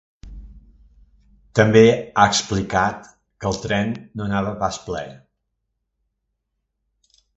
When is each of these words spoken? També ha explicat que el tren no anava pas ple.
També 1.59 1.83
ha 1.89 2.25
explicat 2.33 3.05
que 3.43 3.49
el 3.51 3.59
tren 3.67 3.93
no 4.15 4.25
anava 4.29 4.55
pas 4.65 4.81
ple. 4.89 5.05